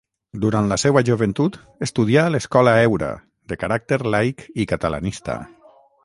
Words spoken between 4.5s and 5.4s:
i catalanista.